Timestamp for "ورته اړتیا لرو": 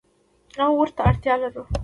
0.79-1.63